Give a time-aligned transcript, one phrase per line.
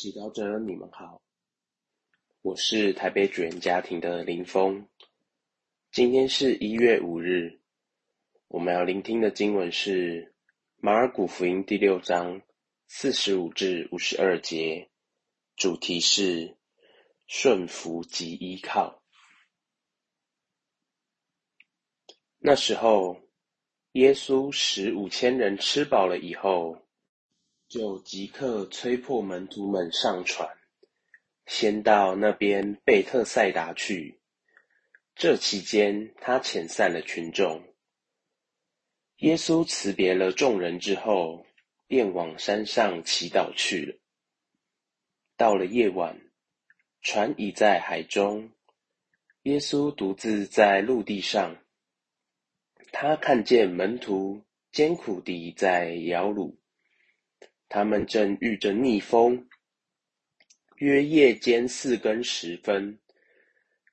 [0.00, 1.20] 祈祷者，你们好，
[2.40, 4.88] 我是台北主人家庭的林峰。
[5.92, 7.60] 今天是一月五日，
[8.48, 10.34] 我们要聆听的经文是
[10.78, 12.40] 马尔谷福音第六章
[12.86, 14.88] 四十五至五十二节，
[15.54, 16.56] 主题是
[17.26, 19.02] 顺服及依靠。
[22.38, 23.20] 那时候，
[23.92, 26.78] 耶稣使五千人吃饱了以后。
[27.70, 30.58] 就即刻催迫门徒们上船，
[31.46, 34.20] 先到那边贝特赛达去。
[35.14, 37.62] 这期间，他遣散了群众。
[39.18, 41.46] 耶稣辞别了众人之后，
[41.86, 43.96] 便往山上祈祷去了。
[45.36, 46.20] 到了夜晚，
[47.02, 48.50] 船已在海中，
[49.42, 51.56] 耶稣独自在陆地上。
[52.90, 54.42] 他看见门徒
[54.72, 56.56] 艰苦地在摇橹。
[57.70, 59.48] 他们正遇着逆风，
[60.78, 62.98] 约夜间四更时分，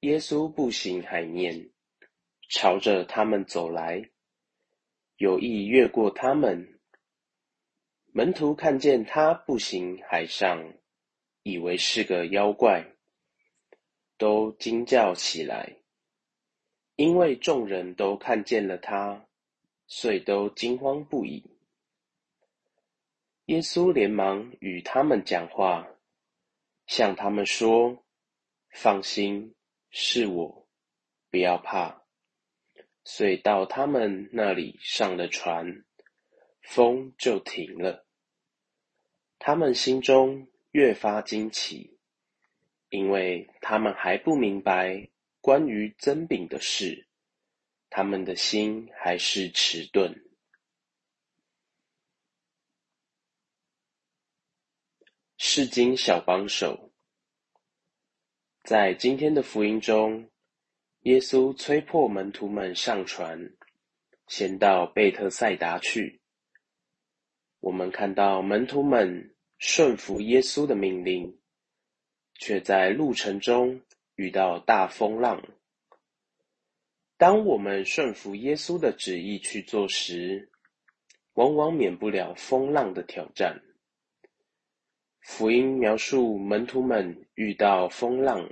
[0.00, 1.70] 耶稣步行海面，
[2.48, 4.10] 朝着他们走来，
[5.16, 6.78] 有意越过他们。
[8.12, 10.72] 门徒看见他步行海上，
[11.42, 12.94] 以为是个妖怪，
[14.16, 15.78] 都惊叫起来，
[16.94, 19.26] 因为众人都看见了他，
[19.88, 21.53] 遂都惊慌不已。
[23.46, 25.86] 耶稣连忙与他们讲话，
[26.86, 28.06] 向他们说
[28.72, 29.54] ：“放心，
[29.90, 30.66] 是我，
[31.30, 32.04] 不要怕。”
[33.04, 35.84] 遂到他们那里上了船，
[36.62, 38.06] 风就停了。
[39.38, 41.98] 他们心中越发惊奇，
[42.88, 45.10] 因为他们还不明白
[45.42, 47.06] 关于增饼的事，
[47.90, 50.18] 他们的心还是迟钝。
[55.56, 56.90] 世经小帮手，
[58.64, 60.28] 在今天的福音中，
[61.02, 63.52] 耶稣催迫门徒们上船，
[64.26, 66.20] 先到贝特赛达去。
[67.60, 71.38] 我们看到门徒们顺服耶稣的命令，
[72.34, 73.80] 却在路程中
[74.16, 75.40] 遇到大风浪。
[77.16, 80.50] 当我们顺服耶稣的旨意去做时，
[81.34, 83.62] 往往免不了风浪的挑战。
[85.36, 88.48] 福音描述门徒们遇到风浪，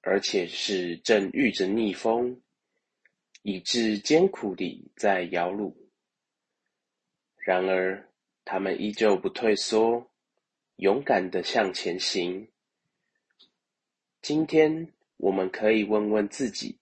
[0.00, 2.42] 而且是正遇着逆风，
[3.42, 5.72] 以致艰苦地在摇橹。
[7.36, 8.08] 然而，
[8.44, 10.10] 他们依旧不退缩，
[10.74, 12.48] 勇敢地向前行。
[14.20, 16.76] 今天，我们可以问问自己：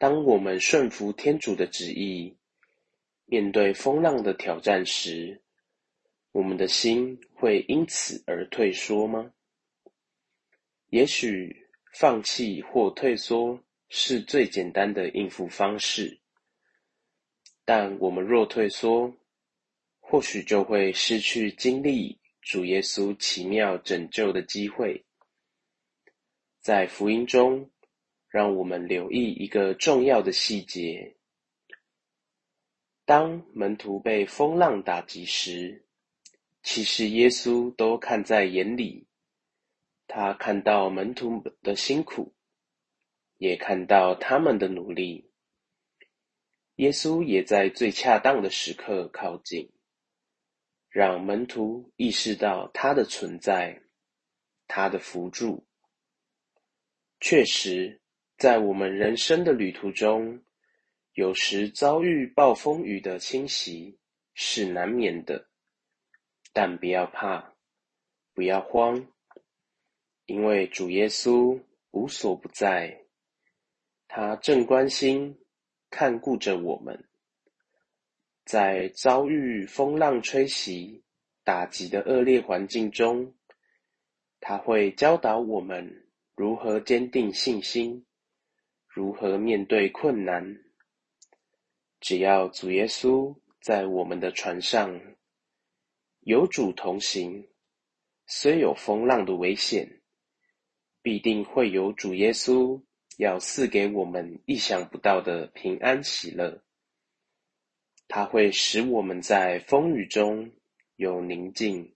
[0.00, 2.34] 当我们顺服天主的旨意，
[3.26, 5.40] 面对风浪的挑战时，
[6.34, 9.32] 我们的心会因此而退缩吗？
[10.88, 16.20] 也许放弃或退缩是最简单的应付方式，
[17.64, 19.16] 但我们若退缩，
[20.00, 25.04] 或许就会失去经历主耶稣奇妙拯救的机会。
[26.60, 27.70] 在福音中，
[28.28, 31.16] 让我们留意一个重要的细节：
[33.04, 35.83] 当门徒被风浪打击时。
[36.64, 39.06] 其实耶稣都看在眼里，
[40.06, 42.34] 他看到门徒的辛苦，
[43.36, 45.30] 也看到他们的努力。
[46.76, 49.70] 耶稣也在最恰当的时刻靠近，
[50.88, 53.82] 让门徒意识到他的存在，
[54.66, 55.66] 他的扶助。
[57.20, 58.00] 确实，
[58.38, 60.42] 在我们人生的旅途中，
[61.12, 63.98] 有时遭遇暴风雨的侵袭
[64.32, 65.50] 是难免的。
[66.56, 67.52] 但不要怕，
[68.32, 69.08] 不要慌，
[70.24, 71.60] 因为主耶稣
[71.90, 73.02] 无所不在，
[74.06, 75.36] 他正关心、
[75.90, 77.08] 看顾着我们。
[78.44, 81.02] 在遭遇风浪吹袭、
[81.42, 83.34] 打击的恶劣环境中，
[84.38, 86.06] 他会教导我们
[86.36, 88.06] 如何坚定信心，
[88.86, 90.56] 如何面对困难。
[91.98, 95.00] 只要主耶稣在我们的船上。
[96.24, 97.46] 有主同行，
[98.26, 100.00] 虽有风浪的危险，
[101.02, 102.82] 必定会有主耶稣
[103.18, 106.64] 要赐给我们意想不到的平安喜乐。
[108.08, 110.50] 他会使我们在风雨中
[110.96, 111.94] 有宁静，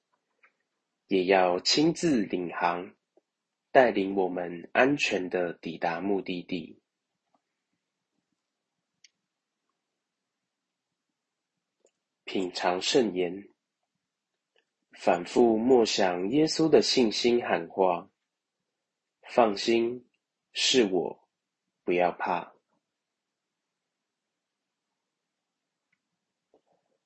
[1.07, 2.95] 也要亲自领航，
[3.73, 6.79] 带领我们安全的抵达目的地。
[12.25, 13.49] 品尝圣言。
[15.00, 18.11] 反复默想耶稣的信心喊话
[19.31, 20.05] ：“放心，
[20.53, 21.29] 是我，
[21.85, 22.53] 不要怕。”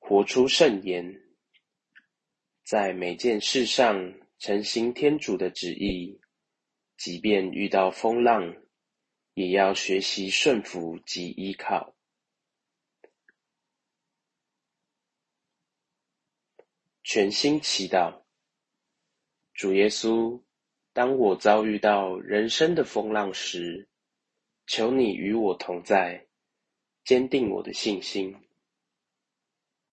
[0.01, 1.23] 活出圣言，
[2.65, 6.19] 在每件事上诚行天主的旨意，
[6.97, 8.57] 即便遇到风浪，
[9.35, 11.92] 也要学习顺服及依靠。
[17.05, 18.23] 全心祈祷，
[19.55, 20.41] 主耶稣，
[20.93, 23.89] 当我遭遇到人生的风浪时，
[24.67, 26.27] 求你与我同在，
[27.05, 28.37] 坚定我的信心。